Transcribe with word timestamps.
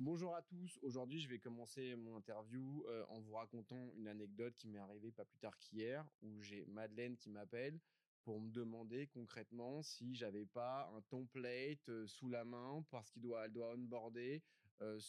Bonjour 0.00 0.36
à 0.36 0.42
tous. 0.42 0.78
Aujourd'hui, 0.82 1.18
je 1.18 1.28
vais 1.28 1.40
commencer 1.40 1.96
mon 1.96 2.14
interview 2.14 2.84
euh, 2.88 3.04
en 3.08 3.18
vous 3.18 3.34
racontant 3.34 3.90
une 3.96 4.06
anecdote 4.06 4.54
qui 4.56 4.68
m'est 4.68 4.78
arrivée 4.78 5.10
pas 5.10 5.24
plus 5.24 5.40
tard 5.40 5.58
qu'hier, 5.58 6.06
où 6.22 6.40
j'ai 6.40 6.64
Madeleine 6.66 7.16
qui 7.16 7.30
m'appelle 7.30 7.80
pour 8.22 8.40
me 8.40 8.48
demander 8.48 9.08
concrètement 9.08 9.82
si 9.82 10.14
j'avais 10.14 10.46
pas 10.46 10.88
un 10.96 11.00
template 11.10 11.88
euh, 11.88 12.06
sous 12.06 12.28
la 12.28 12.44
main 12.44 12.84
parce 12.92 13.10
qu'il 13.10 13.22
doit, 13.22 13.46
elle 13.46 13.52
doit 13.52 13.74
onboarder 13.74 14.40
euh. 14.82 15.00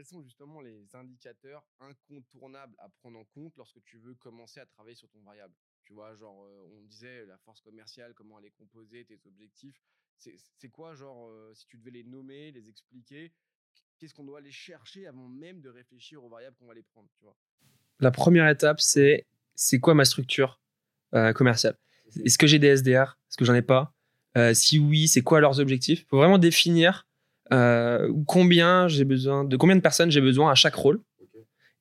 Quels 0.00 0.06
sont 0.06 0.22
justement 0.22 0.62
les 0.62 0.86
indicateurs 0.94 1.62
incontournables 1.78 2.74
à 2.78 2.88
prendre 2.88 3.18
en 3.18 3.24
compte 3.34 3.54
lorsque 3.58 3.82
tu 3.84 3.98
veux 3.98 4.14
commencer 4.14 4.58
à 4.58 4.64
travailler 4.64 4.96
sur 4.96 5.10
ton 5.10 5.20
variable? 5.20 5.52
Tu 5.84 5.92
vois, 5.92 6.14
genre, 6.16 6.42
euh, 6.42 6.78
on 6.78 6.80
disait 6.84 7.26
la 7.26 7.36
force 7.36 7.60
commerciale, 7.60 8.14
comment 8.14 8.38
elle 8.38 8.46
est 8.46 8.50
composée, 8.52 9.04
tes 9.04 9.20
objectifs. 9.26 9.78
C'est 10.16 10.70
quoi, 10.70 10.94
genre, 10.94 11.28
euh, 11.28 11.52
si 11.54 11.66
tu 11.66 11.76
devais 11.76 11.90
les 11.90 12.04
nommer, 12.04 12.50
les 12.50 12.70
expliquer, 12.70 13.30
qu'est-ce 13.98 14.14
qu'on 14.14 14.24
doit 14.24 14.38
aller 14.38 14.50
chercher 14.50 15.06
avant 15.06 15.28
même 15.28 15.60
de 15.60 15.68
réfléchir 15.68 16.24
aux 16.24 16.30
variables 16.30 16.56
qu'on 16.56 16.66
va 16.66 16.74
les 16.74 16.82
prendre, 16.82 17.10
tu 17.18 17.22
vois? 17.22 17.36
La 17.98 18.10
première 18.10 18.48
étape, 18.48 18.80
c'est 18.80 19.26
c'est 19.54 19.80
quoi 19.80 19.92
ma 19.92 20.06
structure 20.06 20.62
euh, 21.12 21.34
commerciale? 21.34 21.76
Est-ce 22.24 22.38
que 22.38 22.46
j'ai 22.46 22.58
des 22.58 22.68
SDR 22.68 23.18
Est-ce 23.28 23.36
que 23.36 23.44
j'en 23.44 23.54
ai 23.54 23.60
pas? 23.60 23.94
Si 24.54 24.78
oui, 24.78 25.08
c'est 25.08 25.22
quoi 25.22 25.40
leurs 25.40 25.60
objectifs? 25.60 26.00
Il 26.00 26.06
faut 26.06 26.16
vraiment 26.16 26.38
définir 26.38 27.06
euh, 27.52 28.12
combien 28.26 28.88
j'ai 28.88 29.04
besoin, 29.04 29.44
de 29.44 29.56
combien 29.56 29.76
de 29.76 29.80
personnes 29.80 30.10
j'ai 30.10 30.20
besoin 30.20 30.50
à 30.50 30.54
chaque 30.54 30.74
rôle? 30.74 31.00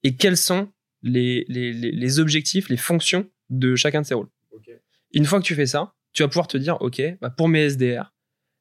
Et 0.04 0.16
quels 0.16 0.38
sont 0.38 0.70
les, 1.02 1.46
les, 1.48 1.74
les, 1.74 1.92
les 1.92 2.20
objectifs, 2.20 2.70
les 2.70 2.78
fonctions 2.78 3.30
de 3.50 3.76
chacun 3.76 4.02
de 4.02 4.06
ces 4.06 4.14
rôles? 4.14 4.30
Une 5.12 5.26
fois 5.26 5.40
que 5.40 5.46
tu 5.46 5.56
fais 5.56 5.66
ça, 5.66 5.94
tu 6.14 6.24
vas 6.24 6.28
pouvoir 6.28 6.48
te 6.48 6.58
dire, 6.58 6.82
OK, 6.82 7.02
bah 7.22 7.30
pour 7.30 7.48
mes 7.50 7.70
SDR, 7.70 8.14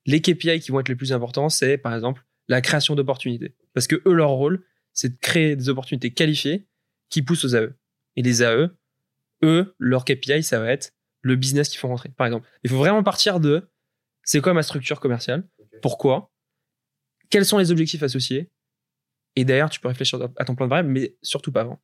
les 0.07 0.21
KPI 0.21 0.61
qui 0.61 0.71
vont 0.71 0.81
être 0.81 0.89
les 0.89 0.97
plus 0.97 1.13
importants, 1.13 1.49
c'est 1.49 1.79
par 1.79 1.95
exemple 1.95 2.25
la 2.49 2.61
création 2.61 2.95
d'opportunités. 2.95 3.55
Parce 3.75 3.87
que 3.87 3.97
eux, 4.07 4.13
leur 4.13 4.31
rôle, 4.31 4.65
c'est 4.93 5.11
de 5.11 5.19
créer 5.21 5.55
des 5.55 5.69
opportunités 5.69 6.13
qualifiées 6.13 6.67
qui 7.11 7.23
poussent 7.23 7.45
aux 7.45 7.55
AE. 7.55 7.75
Et 8.17 8.23
les 8.23 8.43
AE, 8.43 8.71
eux, 9.45 9.75
leur 9.79 10.05
KPI, 10.05 10.43
ça 10.43 10.59
va 10.59 10.71
être 10.71 10.93
le 11.23 11.37
business 11.37 11.69
qu'ils 11.69 11.79
font 11.79 11.89
rentrer, 11.89 12.09
par 12.09 12.27
exemple. 12.27 12.49
Il 12.65 12.71
faut 12.71 12.79
vraiment 12.79 13.03
partir 13.03 13.39
de 13.39 13.69
c'est 14.25 14.41
quoi 14.41 14.55
ma 14.55 14.63
structure 14.63 15.01
commerciale, 15.01 15.47
pourquoi, 15.83 16.33
quels 17.31 17.45
sont 17.45 17.59
les 17.59 17.71
objectifs 17.71 18.03
associés, 18.03 18.51
et 19.37 19.45
derrière, 19.45 19.71
tu 19.71 19.79
peux 19.81 19.89
réfléchir 19.89 20.19
à 20.37 20.45
ton 20.45 20.55
plan 20.55 20.67
de 20.67 20.71
variable, 20.71 20.89
mais 20.91 21.17
surtout 21.23 21.53
pas 21.53 21.61
avant. 21.63 21.81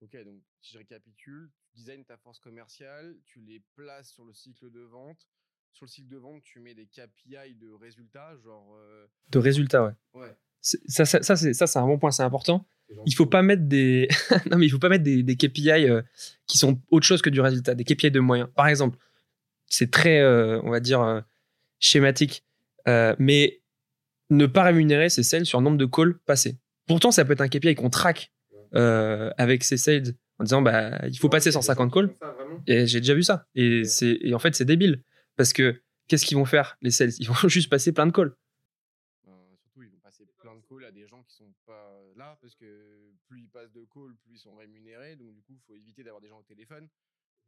Ok, 0.00 0.16
donc 0.24 0.40
si 0.60 0.72
je 0.72 0.78
récapitule, 0.78 1.50
tu 1.72 1.78
designes 1.78 2.04
ta 2.04 2.16
force 2.16 2.38
commerciale, 2.40 3.14
tu 3.26 3.40
les 3.40 3.60
places 3.76 4.10
sur 4.10 4.24
le 4.24 4.32
cycle 4.32 4.70
de 4.70 4.80
vente. 4.80 5.28
Sur 5.72 5.86
le 5.86 5.90
cycle 5.90 6.08
de 6.08 6.16
vente, 6.18 6.42
tu 6.42 6.60
mets 6.60 6.74
des 6.74 6.86
KPI 6.86 7.54
de 7.56 7.70
résultats, 7.72 8.36
genre. 8.44 8.74
euh, 8.76 9.06
De 9.30 9.38
résultats, 9.38 9.84
ouais. 9.84 9.92
ouais. 10.14 10.36
Ça, 10.60 11.04
ça, 11.06 11.22
ça, 11.22 11.36
c'est 11.36 11.78
un 11.78 11.86
bon 11.86 11.98
point, 11.98 12.10
c'est 12.10 12.22
important. 12.22 12.66
Il 13.06 13.14
faut 13.14 13.26
pas 13.26 13.42
mettre 13.42 13.62
des, 13.64 14.06
non 14.50 14.58
mais 14.58 14.66
il 14.66 14.70
faut 14.70 14.78
pas 14.78 14.90
mettre 14.90 15.02
des, 15.02 15.22
des 15.22 15.34
KPI 15.36 15.70
euh, 15.88 16.02
qui 16.46 16.58
sont 16.58 16.80
autre 16.90 17.06
chose 17.06 17.22
que 17.22 17.30
du 17.30 17.40
résultat, 17.40 17.74
des 17.74 17.84
KPI 17.84 18.10
de 18.10 18.20
moyens. 18.20 18.50
Par 18.54 18.68
exemple, 18.68 18.98
c'est 19.66 19.90
très, 19.90 20.20
euh, 20.20 20.60
on 20.62 20.70
va 20.70 20.78
dire, 20.80 21.24
schématique, 21.78 22.44
mais 22.86 23.61
ne 24.32 24.46
pas 24.46 24.64
rémunérer 24.64 25.08
ses 25.10 25.22
sales 25.22 25.46
sur 25.46 25.60
le 25.60 25.64
nombre 25.64 25.78
de 25.78 25.86
calls 25.86 26.18
passés. 26.26 26.58
Pourtant, 26.86 27.10
ça 27.10 27.24
peut 27.24 27.32
être 27.32 27.40
un 27.40 27.48
KPI 27.48 27.74
qu'on 27.74 27.90
traque 27.90 28.32
euh, 28.74 29.30
avec 29.38 29.62
ses 29.64 29.76
sales 29.76 30.14
en 30.38 30.44
disant 30.44 30.62
bah 30.62 30.98
il 31.06 31.18
faut 31.18 31.28
Ouais, 31.28 31.30
passer 31.30 31.50
c'est 31.52 31.58
des 31.60 31.62
150 31.66 31.94
gens 31.94 32.00
qui 32.08 32.08
calls. 32.08 32.16
ça, 32.18 32.36
Et 32.66 32.86
j'ai 32.86 33.00
déjà 33.00 33.14
vu 33.14 33.22
ça. 33.22 33.46
Et 33.54 33.84
Ouais. 33.84 33.84
c'est 33.84 34.18
et 34.22 34.34
en 34.34 34.38
fait 34.38 34.54
c'est 34.54 34.64
débile 34.64 35.02
parce 35.36 35.52
que 35.52 35.82
qu'est-ce 36.08 36.24
qu'ils 36.26 36.36
vont 36.38 36.44
faire 36.44 36.76
les 36.82 36.90
sales? 36.90 37.12
Ils 37.18 37.28
vont 37.28 37.34
juste 37.48 37.70
passer 37.70 37.92
plein 37.92 38.06
de 38.06 38.12
calls. 38.12 38.34
Surtout, 39.56 39.82
ils 39.82 39.90
vont 39.90 39.98
passer 40.00 40.26
plein 40.38 40.54
de 40.56 40.62
calls 40.68 40.84
à 40.84 40.90
des 40.90 41.06
gens 41.06 41.22
qui 41.22 41.34
sont 41.34 41.52
pas 41.66 42.00
là 42.16 42.36
parce 42.40 42.54
que 42.54 43.12
plus 43.28 43.42
ils 43.42 43.48
passent 43.48 43.72
de 43.72 43.84
calls, 43.92 44.14
plus 44.24 44.34
ils 44.34 44.38
sont 44.38 44.54
rémunérés. 44.56 45.16
Donc, 45.16 45.32
du 45.34 45.42
coup, 45.42 45.52
il 45.54 45.60
faut 45.60 45.74
éviter 45.76 46.02
d'avoir 46.02 46.20
des 46.20 46.28
gens 46.28 46.38
au 46.38 46.42
téléphone. 46.42 46.88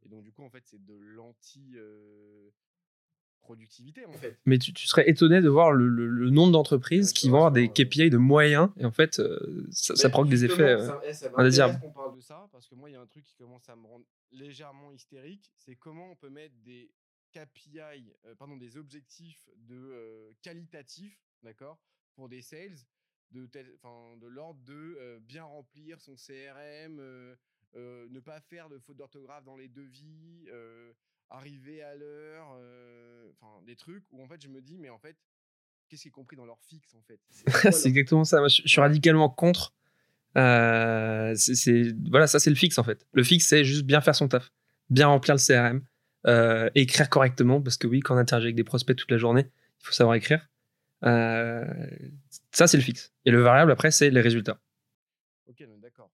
Et 0.05 0.09
donc, 0.09 0.23
du 0.23 0.31
coup, 0.31 0.43
en 0.43 0.49
fait, 0.49 0.63
c'est 0.65 0.83
de 0.83 0.93
l'anti-productivité, 3.35 4.05
en 4.05 4.13
fait. 4.13 4.37
Mais 4.45 4.57
tu, 4.57 4.73
tu 4.73 4.87
serais 4.87 5.09
étonné 5.09 5.41
de 5.41 5.49
voir 5.49 5.71
le, 5.71 5.87
le- 5.87 6.07
le 6.07 6.29
nombre 6.29 6.51
d'entreprises 6.51 7.07
Ouais, 7.09 7.13
qui 7.13 7.29
vont 7.29 7.37
avoir 7.37 7.51
des. 7.51 7.69
KPI 7.69 8.09
de 8.09 8.17
moyens 8.17 8.69
et 8.77 8.85
en 8.85 8.91
fait 8.91 9.19
euh, 9.19 9.65
ça, 9.71 10.09
provoque 10.09 10.29
des 10.29 10.45
effets. 10.45 10.61
euh, 10.63 10.87
ça- 10.87 11.01
eh, 11.05 11.13
ça 11.13 11.29
indésirables. 11.37 11.79
parle 11.93 12.15
de 12.15 12.21
ça 12.21 12.47
parce 12.51 12.67
que 12.67 12.75
moi, 12.75 12.89
il 12.89 12.93
y 12.93 12.95
a 12.95 13.01
un 13.01 13.07
truc 13.07 13.23
qui 13.25 13.35
commence 13.35 13.67
à 13.69 13.75
me 13.75 13.85
rendre 13.85 14.05
légèrement 14.31 14.91
hystérique. 14.91 15.51
C'est 15.57 15.75
comment 15.75 16.11
on 16.11 16.15
peut 16.15 16.29
mettre 16.29 16.55
des 16.63 16.91
KPI, 17.33 17.79
euh, 18.25 18.35
pardon, 18.35 18.55
des 18.57 18.77
objectifs 18.77 19.47
de 19.57 19.75
euh, 19.75 20.31
qualitatifs, 20.41 21.19
d'accord, 21.43 21.79
pour 22.15 22.29
des 22.29 22.41
sales 22.41 22.77
de 23.31 23.45
tel, 23.47 23.65
de 24.21 24.27
l'ordre 24.27 24.61
de 24.63 24.95
euh, 24.99 25.19
bien 25.19 25.43
remplir 25.43 25.99
son 25.99 26.15
CRM, 26.15 26.99
euh, 26.99 27.35
euh, 27.75 28.07
ne 28.09 28.19
pas 28.21 28.39
faire 28.39 28.69
de 28.69 28.77
faute 28.79 28.95
d'orthographe 28.97 29.43
dans 29.43 29.57
les 29.57 29.67
devis, 29.67 30.45
euh, 30.49 30.93
arriver 31.29 31.81
à 31.83 31.95
l'heure, 31.95 32.47
enfin 33.31 33.61
des 33.65 33.75
trucs 33.75 34.03
où 34.11 34.23
en 34.23 34.27
fait 34.27 34.41
je 34.41 34.47
me 34.47 34.61
dis 34.61 34.77
mais 34.77 34.89
en 34.89 34.99
fait 34.99 35.17
qu'est-ce 35.89 36.03
qui 36.03 36.07
est 36.07 36.11
compris 36.11 36.35
dans 36.35 36.45
leur 36.45 36.59
fixe 36.61 36.93
en 36.95 37.01
fait? 37.01 37.19
C'est 37.29 37.45
leur- 37.63 37.85
exactement 37.85 38.23
ça. 38.23 38.39
Moi, 38.39 38.47
je, 38.47 38.61
je 38.63 38.67
suis 38.67 38.81
radicalement 38.81 39.29
contre. 39.29 39.73
Euh, 40.37 41.33
c'est- 41.35 41.55
c'est 41.55 41.95
voilà, 42.09 42.27
ça 42.27 42.39
c'est 42.39 42.49
le 42.49 42.55
fixe 42.55 42.77
en 42.77 42.83
fait. 42.83 43.05
Le 43.13 43.23
fixe 43.23 43.45
c'est 43.47 43.63
juste 43.63 43.85
bien 43.85 44.01
faire 44.01 44.15
son 44.15 44.27
taf, 44.27 44.51
bien 44.89 45.07
remplir 45.07 45.35
le 45.35 45.39
CRM, 45.39 45.81
euh, 46.27 46.69
écrire 46.75 47.09
correctement 47.09 47.61
parce 47.61 47.77
que 47.77 47.87
oui, 47.87 47.99
quand 48.01 48.15
on 48.15 48.17
interagit 48.17 48.47
avec 48.47 48.55
des 48.55 48.63
prospects 48.63 48.95
toute 48.97 49.11
la 49.11 49.17
journée, 49.17 49.49
il 49.81 49.85
faut 49.85 49.93
savoir 49.93 50.15
écrire. 50.15 50.47
Euh, 51.03 51.65
ça 52.51 52.67
c'est 52.67 52.77
le 52.77 52.83
fixe. 52.83 53.13
Et 53.25 53.31
le 53.31 53.41
variable 53.41 53.71
après 53.71 53.91
c'est 53.91 54.09
les 54.09 54.21
résultats. 54.21 54.59
Ok, 55.47 55.63
d'accord. 55.81 56.11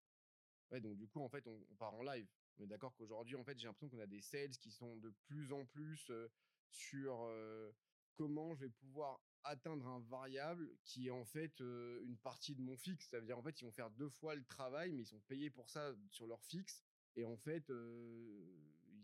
Ouais, 0.71 0.79
donc 0.81 0.97
du 0.97 1.07
coup, 1.07 1.21
en 1.21 1.29
fait, 1.29 1.43
on, 1.47 1.51
on 1.71 1.75
part 1.75 1.93
en 1.93 2.03
live. 2.03 2.25
On 2.57 2.63
est 2.63 2.67
d'accord 2.67 2.95
qu'aujourd'hui, 2.95 3.35
en 3.35 3.43
fait, 3.43 3.57
j'ai 3.57 3.67
l'impression 3.67 3.89
qu'on 3.89 4.01
a 4.01 4.07
des 4.07 4.21
sales 4.21 4.57
qui 4.57 4.71
sont 4.71 4.97
de 4.97 5.09
plus 5.25 5.51
en 5.51 5.65
plus 5.65 6.11
sur 6.69 7.29
comment 8.13 8.53
je 8.55 8.65
vais 8.65 8.69
pouvoir 8.69 9.19
atteindre 9.43 9.87
un 9.87 9.99
variable 10.01 10.69
qui 10.83 11.07
est 11.07 11.11
en 11.11 11.25
fait 11.25 11.59
une 11.59 12.17
partie 12.17 12.55
de 12.55 12.61
mon 12.61 12.77
fixe. 12.77 13.09
Ça 13.09 13.19
veut 13.19 13.25
dire, 13.25 13.37
en 13.37 13.41
fait, 13.41 13.59
ils 13.61 13.65
vont 13.65 13.71
faire 13.71 13.89
deux 13.89 14.09
fois 14.09 14.35
le 14.35 14.45
travail, 14.45 14.91
mais 14.91 15.01
ils 15.03 15.07
sont 15.07 15.21
payés 15.21 15.49
pour 15.49 15.69
ça 15.69 15.95
sur 16.09 16.27
leur 16.27 16.43
fixe. 16.43 16.83
Et 17.15 17.25
en 17.25 17.37
fait, 17.37 17.71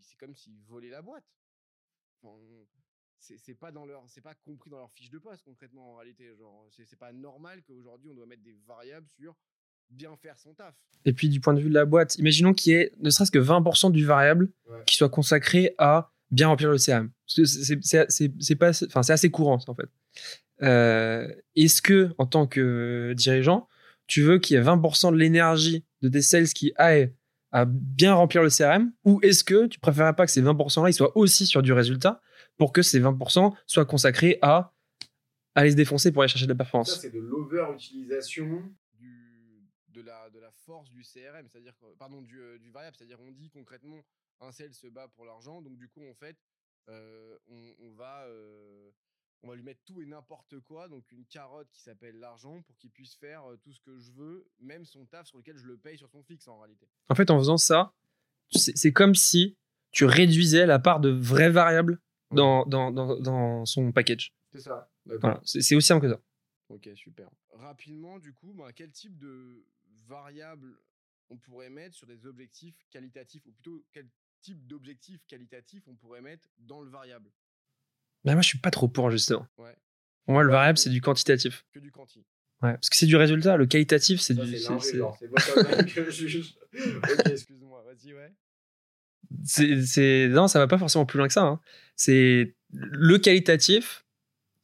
c'est 0.02 0.18
comme 0.18 0.35
s'ils 0.35 0.62
volaient 0.64 0.90
la 0.90 1.02
boîte. 1.02 1.25
Enfin, 2.22 2.66
c'est 3.19 3.56
pas 3.56 3.72
dans 3.72 3.85
leur, 3.85 4.08
c'est 4.09 4.22
pas 4.22 4.35
compris 4.35 4.69
dans 4.69 4.78
leur 4.78 4.91
fiche 4.91 5.09
de 5.09 5.18
poste 5.18 5.44
concrètement 5.44 5.94
en 5.94 5.96
réalité. 5.96 6.35
Genre, 6.35 6.68
c'est 6.72 6.96
pas 6.96 7.12
normal 7.12 7.64
qu'aujourd'hui 7.64 8.09
on 8.09 8.14
doit 8.14 8.28
mettre 8.28 8.44
des 8.44 8.53
variables 8.53 9.09
sur 9.09 9.35
bien 9.90 10.16
faire 10.22 10.38
son 10.40 10.53
taf. 10.53 10.74
Et 11.06 11.14
puis 11.14 11.30
du 11.30 11.40
point 11.40 11.53
de 11.53 11.59
vue 11.62 11.70
de 11.70 11.74
la 11.74 11.86
boîte, 11.86 12.18
imaginons 12.18 12.53
qu'il 12.53 12.74
y 12.74 12.75
ait 12.75 12.92
ne 13.00 13.09
serait-ce 13.09 13.31
que 13.31 13.40
20% 13.40 13.92
du 13.92 14.06
variable 14.06 14.50
Ouais. 14.70 14.80
qui 14.86 14.96
soit 14.96 15.09
consacré 15.09 15.74
à 15.78 16.12
bien 16.31 16.48
remplir 16.50 16.70
le 16.70 16.78
CRM. 16.78 17.09
C'est- 17.25 18.56
pas, 18.56 18.68
assez- 18.68 18.86
enfin 18.88 19.03
c'est 19.03 19.14
assez 19.14 19.30
courant 19.31 19.59
ça, 19.59 19.72
en 19.72 19.76
fait. 19.76 19.90
Euh, 20.62 21.28
Est-ce 21.56 21.81
que 21.81 22.09
en 22.18 22.26
tant 22.26 22.47
que 22.47 23.14
dirigeant, 23.16 23.68
tu 24.08 24.22
veux 24.22 24.40
qu'il 24.40 24.56
y 24.56 24.59
ait 24.59 24.64
20% 24.64 25.12
de 25.12 25.18
l'énergie 25.18 25.86
de 26.02 26.09
tes 26.09 26.22
sales 26.22 26.47
qui 26.50 26.74
aillent 26.78 27.14
à 27.52 27.66
bien 27.66 28.14
remplir 28.14 28.44
le 28.44 28.50
CRM, 28.50 28.92
ou 29.06 29.20
est-ce 29.24 29.44
que 29.44 29.68
tu 29.68 29.80
préférerais 29.80 30.16
pas 30.16 30.26
que 30.26 30.31
ces 30.31 30.42
20%-là 30.42 30.90
ils 30.90 30.94
soient 30.94 31.16
aussi 31.18 31.46
sur 31.46 31.62
du 31.62 31.72
résultat 31.72 32.22
pour 32.58 32.74
que 32.74 32.81
ces 32.81 33.00
20% 33.00 33.53
soient 33.66 33.86
consacrés 33.86 34.38
à 34.42 34.74
aller 35.56 35.72
se 35.72 35.76
défoncer 35.76 36.11
pour 36.11 36.22
aller 36.23 36.29
chercher 36.29 36.46
de 36.46 36.52
la 36.52 36.58
performance? 36.58 36.94
Ça, 36.94 37.00
c'est 37.00 37.14
de 37.14 37.20
l'over-utilisation 37.20 38.64
de, 39.97 40.03
la, 40.03 40.29
de 40.29 40.40
la 40.40 40.52
force 40.52 40.90
du 40.90 41.02
CRM, 41.03 41.47
c'est-à-dire 41.47 41.73
pardon, 41.97 42.22
du, 42.22 42.40
euh, 42.40 42.58
du 42.59 42.70
variable. 42.72 42.96
C'est-à-dire, 42.96 43.20
on 43.22 43.32
dit 43.32 43.49
concrètement, 43.49 44.02
un 44.41 44.52
sel 44.52 44.73
se 44.73 44.88
bat 44.88 45.08
pour 45.08 45.26
l'argent, 45.26 45.61
donc 45.61 45.78
du 45.78 45.88
coup, 45.90 46.05
en 46.08 46.14
fait, 46.14 46.38
euh, 46.90 47.38
on, 47.47 47.73
on 47.79 47.91
va, 47.94 48.23
euh, 48.26 48.91
on 49.44 49.49
va 49.49 49.55
lui 49.55 49.64
mettre 49.64 49.82
tout 49.85 50.02
et 50.02 50.05
n'importe 50.05 50.59
quoi, 50.61 50.88
donc 50.88 51.11
une 51.11 51.26
carotte 51.26 51.70
qui 51.72 51.82
s'appelle 51.82 52.20
l'argent, 52.20 52.61
pour 52.61 52.78
qu'il 52.78 52.91
puisse 52.91 53.16
faire 53.16 53.44
tout 53.61 53.73
ce 53.73 53.82
que 53.82 53.97
je 53.97 54.11
veux, 54.11 54.47
même 54.59 54.85
son 54.85 55.05
taf 55.05 55.28
sur 55.28 55.38
lequel 55.38 55.58
je 55.58 55.66
le 55.66 55.78
paye 55.78 55.97
sur 55.97 56.09
son 56.09 56.23
fixe 56.23 56.47
en 56.47 56.59
réalité. 56.59 56.88
En 57.09 57.16
fait, 57.16 57.29
en 57.32 57.38
faisant 57.40 57.58
ça, 57.58 57.94
c'est 58.52 58.94
comme 58.94 59.16
si 59.16 59.58
tu 59.91 60.05
réduisais 60.05 60.66
la 60.66 60.79
part 60.79 60.99
de 60.99 61.09
vraies 61.09 61.49
variables 61.49 61.99
dans, 62.32 62.66
dans, 62.66 62.91
dans, 62.91 63.20
dans 63.20 63.66
son 63.66 63.91
package. 63.91 64.34
C'est 64.53 64.61
ça. 64.61 64.90
Voilà, 65.05 65.40
c'est 65.44 65.61
c'est 65.61 65.76
aussi 65.76 65.88
simple 65.88 66.08
que 66.08 66.14
ça. 66.14 66.22
Ok, 66.70 66.90
super. 66.96 67.29
Rapidement, 67.53 68.20
du 68.20 68.34
coup, 68.34 68.53
bah, 68.53 68.72
quel 68.73 68.91
type 68.91 69.17
de 69.17 69.66
variables 70.08 70.78
on 71.30 71.38
pourrait 71.38 71.70
mettre 71.70 71.96
sur 71.96 72.08
des 72.08 72.26
objectifs 72.26 72.76
qualitatifs, 72.90 73.46
ou 73.46 73.52
plutôt 73.52 73.86
quel 73.92 74.08
type 74.42 74.66
d'objectifs 74.66 75.26
qualitatifs 75.28 75.84
on 75.88 75.96
pourrait 75.96 76.22
mettre 76.22 76.48
dans 76.58 76.82
le 76.82 76.90
variable? 76.90 77.30
Bah, 78.24 78.34
moi, 78.34 78.42
je 78.42 78.48
suis 78.48 78.59
pas 78.59 78.72
trop 78.72 78.88
pour, 78.88 79.12
justement. 79.12 79.46
Ouais. 79.58 79.76
Pour 80.26 80.34
moi, 80.34 80.44
le 80.44 80.50
Ouais, 80.50 80.56
variable, 80.56 80.78
c'est 80.78 80.90
du 80.90 81.02
quantitatif. 81.02 81.66
Que 81.74 81.80
du 81.80 81.92
quanti. 81.92 82.20
Ouais. 82.62 82.74
Parce 82.74 82.90
que 82.90 82.96
c'est 82.96 83.06
du 83.06 83.16
résultat. 83.18 83.58
Le 83.58 83.66
qualitatif, 83.66 84.22
c'est 84.22 84.34
du. 84.36 84.58
c'est 84.58 86.12
juge. 86.12 86.56
Ok, 86.74 87.28
excuse-moi, 87.28 87.84
vas-y, 87.84 88.14
ouais. 88.14 88.34
c'est 89.44 89.82
c'est- 89.86 90.28
non 90.30 90.48
ça 90.48 90.59
va 90.59 90.68
pas 90.68 90.78
forcément 90.78 91.06
plus 91.06 91.18
loin 91.18 91.28
que 91.28 91.34
ça 91.34 91.44
hein. 91.44 91.59
c'est 91.96 92.56
le 92.72 93.18
qualitatif 93.18 94.06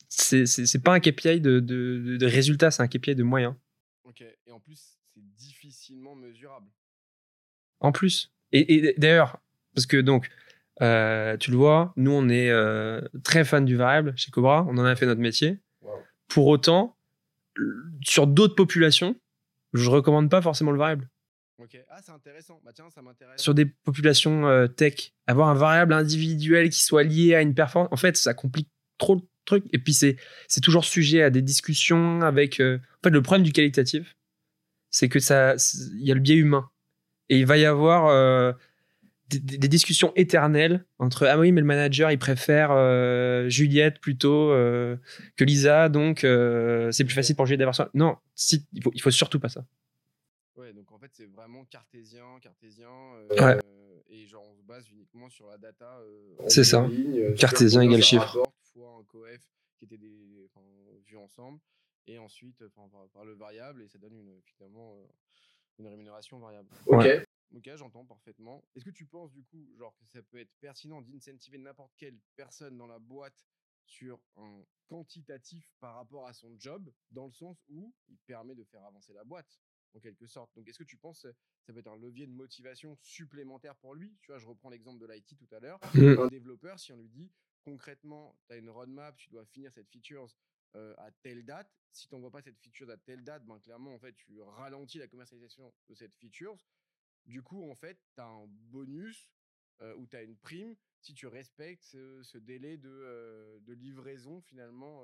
c'est 0.09 0.45
c'est 0.45 0.65
c'est 0.65 0.79
pas 0.79 0.93
un 0.93 0.99
KPI 0.99 1.41
de, 1.41 1.59
de, 1.59 2.01
de- 2.05 2.17
de 2.17 2.25
résultat 2.25 2.71
c'est 2.71 2.81
un 2.83 2.87
KPI 2.87 3.15
de 3.15 3.23
moyens 3.23 3.55
Ok, 4.03 4.21
et 4.21 4.51
en 4.51 4.59
plus, 4.59 4.99
difficilement 5.21 6.15
mesurable. 6.15 6.67
en 7.79 7.91
plus 7.91 8.31
et, 8.51 8.73
et 8.87 8.93
d'ailleurs 8.97 9.39
parce 9.75 9.85
que 9.85 9.97
donc 9.97 10.29
euh, 10.81 11.37
tu 11.37 11.51
le 11.51 11.57
vois 11.57 11.93
nous 11.97 12.11
on 12.11 12.29
est 12.29 12.49
euh, 12.49 13.01
très 13.23 13.43
fan 13.43 13.65
du 13.65 13.75
variable 13.75 14.13
chez 14.17 14.31
Cobra 14.31 14.65
on 14.69 14.77
en 14.77 14.85
a 14.85 14.95
fait 14.95 15.05
notre 15.05 15.21
métier 15.21 15.59
Wow. 15.81 15.91
pour 16.29 16.47
autant 16.47 16.97
sur 18.03 18.25
d'autres 18.27 18.55
populations 18.55 19.15
je 19.73 19.89
recommande 19.89 20.29
pas 20.29 20.41
forcément 20.41 20.71
le 20.71 20.77
variable 20.79 21.09
Ok, 21.59 21.77
ah, 21.89 21.99
c'est 22.03 22.11
intéressant. 22.11 22.59
Bah 22.65 22.71
tiens, 22.73 22.89
ça 22.89 23.01
m'intéresse. 23.01 23.39
sur 23.39 23.53
des 23.53 23.65
populations 23.65 24.47
euh, 24.47 24.67
tech, 24.67 25.13
avoir 25.27 25.47
un 25.49 25.53
variable 25.53 25.93
individuel 25.93 26.69
qui 26.69 26.81
soit 26.83 27.03
lié 27.03 27.35
à 27.35 27.41
une 27.41 27.53
performance, 27.53 27.89
en 27.93 27.95
fait, 27.95 28.17
ça 28.17 28.33
complique 28.33 28.69
trop 28.97 29.15
le 29.15 29.21
truc. 29.45 29.63
Et 29.71 29.77
puis, 29.77 29.93
c'est, 29.93 30.17
c'est 30.47 30.59
toujours 30.61 30.83
sujet 30.83 31.21
à 31.21 31.29
des 31.29 31.41
discussions 31.43 32.21
avec. 32.21 32.59
euh, 32.59 32.79
En 32.79 33.03
fait, 33.03 33.11
le 33.11 33.21
problème 33.21 33.43
du 33.43 33.53
qualitatif, 33.53 34.15
c'est 34.93 35.09
que 35.09 35.19
ça, 35.19 35.55
il 35.95 36.07
y 36.07 36.11
a 36.11 36.13
le 36.13 36.21
biais 36.21 36.35
humain. 36.35 36.69
Et 37.27 37.39
il 37.39 37.45
va 37.45 37.57
y 37.57 37.65
avoir 37.65 38.07
euh, 38.07 38.53
des, 39.29 39.67
discussions 39.67 40.13
éternelles 40.15 40.85
entre 40.99 41.25
Ah 41.25 41.39
oui, 41.39 41.51
mais 41.51 41.61
le 41.61 41.67
manager, 41.67 42.11
il 42.11 42.19
préfère 42.19 42.69
euh, 42.71 43.49
Juliette 43.49 43.99
plutôt 43.99 44.51
euh, 44.51 44.95
que 45.35 45.43
Lisa, 45.43 45.89
donc 45.89 46.19
c'est 46.19 47.03
plus 47.03 47.15
facile 47.15 47.35
pour 47.35 47.47
Juliette 47.47 47.59
d'avoir 47.59 47.75
ça. 47.75 47.89
Non, 47.95 48.17
si, 48.35 48.67
il, 48.73 48.83
faut, 48.83 48.91
il 48.93 49.01
faut 49.01 49.09
surtout 49.09 49.39
pas 49.39 49.49
ça. 49.49 49.65
Ouais, 50.55 50.71
donc 50.73 50.91
en 50.91 50.99
fait, 50.99 51.09
c'est 51.11 51.25
vraiment 51.25 51.65
cartésien, 51.65 52.25
cartésien. 52.39 52.89
Ouais. 53.31 53.57
Et 54.09 54.27
genre, 54.27 54.45
on 54.47 54.55
se 54.55 54.61
base 54.61 54.87
uniquement 54.91 55.27
sur 55.29 55.47
la 55.47 55.57
data. 55.57 55.99
C'est 56.49 56.63
ça. 56.63 56.85
ligne, 56.87 57.33
Cartésien 57.33 57.81
égale 57.81 58.03
chiffre. 58.03 58.25
rapporte 58.25 58.53
fois 58.71 58.99
un 58.99 59.03
coef 59.05 59.41
qui 59.79 59.85
était 59.85 59.97
des, 59.97 60.45
enfin, 60.45 60.61
vus 61.07 61.17
ensemble. 61.17 61.57
Et 62.07 62.17
ensuite, 62.17 62.61
enfin, 62.61 62.89
par, 62.89 63.07
par 63.09 63.25
le 63.25 63.33
variable, 63.33 63.81
et 63.81 63.87
ça 63.87 63.97
donne 63.97 64.15
une, 64.15 64.41
finalement 64.43 64.95
euh, 64.95 65.07
une 65.79 65.87
rémunération 65.87 66.39
variable. 66.39 66.69
Ok. 66.87 67.05
Ok, 67.55 67.69
j'entends 67.75 68.03
parfaitement. 68.03 68.63
Est-ce 68.75 68.85
que 68.85 68.89
tu 68.89 69.05
penses 69.05 69.31
du 69.31 69.43
coup, 69.43 69.69
genre, 69.77 69.95
que 69.95 70.05
ça 70.07 70.23
peut 70.23 70.39
être 70.39 70.51
pertinent 70.59 71.01
d'incentiver 71.03 71.59
n'importe 71.59 71.93
quelle 71.97 72.17
personne 72.35 72.77
dans 72.77 72.87
la 72.87 72.97
boîte 72.97 73.45
sur 73.85 74.19
un 74.37 74.63
quantitatif 74.87 75.71
par 75.79 75.95
rapport 75.95 76.25
à 76.25 76.33
son 76.33 76.57
job, 76.57 76.91
dans 77.11 77.27
le 77.27 77.31
sens 77.31 77.63
où 77.69 77.93
il 78.07 78.17
permet 78.25 78.55
de 78.55 78.63
faire 78.63 78.83
avancer 78.83 79.13
la 79.13 79.23
boîte, 79.23 79.59
en 79.93 79.99
quelque 79.99 80.25
sorte? 80.25 80.51
Donc, 80.55 80.67
est-ce 80.67 80.79
que 80.79 80.83
tu 80.83 80.97
penses 80.97 81.21
que 81.21 81.33
ça 81.67 81.73
peut 81.73 81.79
être 81.79 81.87
un 81.87 81.97
levier 81.97 82.25
de 82.25 82.31
motivation 82.31 82.97
supplémentaire 83.01 83.75
pour 83.75 83.93
lui? 83.93 84.17
Tu 84.21 84.31
vois, 84.31 84.39
je 84.39 84.47
reprends 84.47 84.71
l'exemple 84.71 84.99
de 84.99 85.05
l'IT 85.05 85.37
tout 85.37 85.55
à 85.55 85.59
l'heure. 85.59 85.79
Mm. 85.93 86.19
Un 86.21 86.27
développeur, 86.27 86.79
si 86.79 86.91
on 86.91 86.97
lui 86.97 87.09
dit 87.09 87.31
concrètement, 87.63 88.37
tu 88.47 88.53
as 88.53 88.57
une 88.57 88.69
roadmap, 88.69 89.15
tu 89.17 89.29
dois 89.29 89.45
finir 89.45 89.71
cette 89.71 89.89
feature 89.89 90.27
euh, 90.75 90.93
à 90.97 91.11
telle 91.21 91.45
date. 91.45 91.69
Si 91.91 92.07
tu 92.07 92.15
n'envoies 92.15 92.31
pas 92.31 92.41
cette 92.41 92.57
feature 92.57 92.89
à 92.89 92.97
telle 92.97 93.23
date, 93.23 93.45
ben, 93.45 93.59
clairement, 93.59 93.93
en 93.93 93.99
fait, 93.99 94.13
tu 94.13 94.39
ralentis 94.41 94.97
la 94.97 95.07
commercialisation 95.07 95.71
de 95.89 95.95
cette 95.95 96.15
feature. 96.15 96.57
Du 97.25 97.41
coup, 97.41 97.69
en 97.69 97.75
fait, 97.75 97.99
tu 98.15 98.21
as 98.21 98.25
un 98.25 98.47
bonus 98.47 99.29
euh, 99.81 99.95
ou 99.97 100.07
tu 100.07 100.15
as 100.15 100.23
une 100.23 100.35
prime 100.35 100.75
si 101.01 101.13
tu 101.13 101.27
respectes 101.27 101.83
ce, 101.83 102.37
délai 102.37 102.77
de, 102.77 102.89
euh, 102.89 103.59
de 103.61 103.73
livraison 103.73 104.41
finalement 104.41 105.03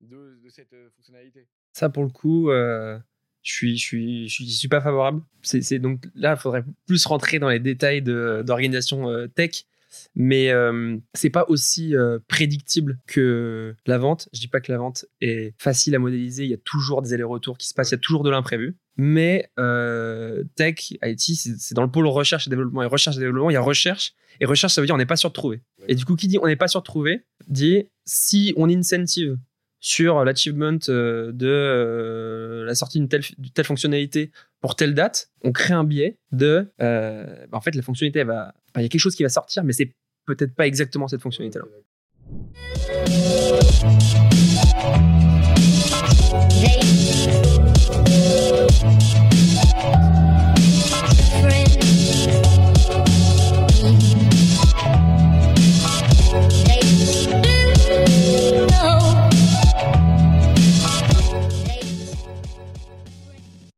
de, 0.00 0.48
cette 0.48 0.74
fonctionnalité. 0.90 1.46
Ça, 1.72 1.90
pour 1.90 2.02
le 2.02 2.10
coup, 2.10 2.50
je 2.50 3.02
suis, 3.42 3.76
je 3.76 3.84
suis, 3.84 4.28
je 4.28 4.44
suis, 4.44 4.68
pas 4.68 4.80
favorable. 4.80 5.22
C'est, 5.42 5.78
donc 5.78 6.06
là, 6.14 6.34
il 6.36 6.40
faudrait 6.40 6.64
plus 6.86 7.04
rentrer 7.06 7.38
dans 7.38 7.50
les 7.50 7.60
détails 7.60 8.02
d'organisation 8.02 9.28
tech, 9.28 9.66
mais 10.14 10.50
euh, 10.50 10.96
c'est 11.14 11.30
pas 11.30 11.44
aussi 11.48 11.94
euh, 11.94 12.18
prédictible 12.28 12.98
que 13.06 13.74
la 13.86 13.98
vente. 13.98 14.28
Je 14.32 14.40
dis 14.40 14.48
pas 14.48 14.60
que 14.60 14.70
la 14.70 14.78
vente 14.78 15.06
est 15.20 15.54
facile 15.58 15.94
à 15.94 15.98
modéliser. 15.98 16.44
Il 16.44 16.50
y 16.50 16.54
a 16.54 16.58
toujours 16.64 17.02
des 17.02 17.12
allers-retours 17.12 17.58
qui 17.58 17.68
se 17.68 17.74
passent. 17.74 17.90
Il 17.90 17.94
y 17.94 17.96
a 17.96 17.98
toujours 17.98 18.22
de 18.22 18.30
l'imprévu. 18.30 18.76
Mais 18.96 19.50
euh, 19.58 20.44
tech, 20.56 20.92
IT, 21.02 21.20
c'est, 21.20 21.74
dans 21.74 21.82
le 21.82 21.90
pôle 21.90 22.06
recherche 22.06 22.46
et 22.46 22.50
développement. 22.50 22.82
Et 22.82 22.86
recherche 22.86 23.16
et 23.16 23.20
développement, 23.20 23.50
il 23.50 23.54
y 23.54 23.56
a 23.56 23.62
recherche. 23.62 24.14
Et 24.40 24.46
recherche, 24.46 24.74
ça 24.74 24.80
veut 24.80 24.86
dire 24.86 24.94
on 24.94 24.98
n'est 24.98 25.06
pas 25.06 25.16
sûr 25.16 25.30
de 25.30 25.34
trouver. 25.34 25.62
Et 25.88 25.94
du 25.94 26.04
coup, 26.04 26.16
qui 26.16 26.28
dit 26.28 26.38
on 26.40 26.46
n'est 26.46 26.56
pas 26.56 26.68
sûr 26.68 26.80
de 26.80 26.84
trouver, 26.84 27.24
dit 27.48 27.84
si 28.04 28.52
on 28.56 28.68
incentive 28.68 29.38
sur 29.80 30.24
l'achievement 30.24 30.78
euh, 30.88 31.32
de 31.32 31.48
euh, 31.48 32.64
la 32.64 32.74
sortie 32.74 32.98
d'une 32.98 33.08
telle 33.08 33.64
fonctionnalité 33.64 34.30
pour 34.60 34.76
telle 34.76 34.94
date, 34.94 35.30
on 35.42 35.52
crée 35.52 35.74
un 35.74 35.84
biais 35.84 36.18
de. 36.32 36.70
Euh, 36.80 37.46
bah, 37.48 37.58
en 37.58 37.60
fait, 37.60 37.74
la 37.74 37.82
fonctionnalité, 37.82 38.24
va. 38.24 38.54
Il 38.76 38.82
y 38.82 38.84
a 38.84 38.88
quelque 38.88 39.00
chose 39.00 39.16
qui 39.16 39.22
va 39.22 39.28
sortir, 39.28 39.64
mais 39.64 39.72
c'est 39.72 39.94
peut-être 40.26 40.54
pas 40.54 40.66
exactement 40.66 41.08
cette 41.08 41.22
fonctionnalité-là. 41.22 41.64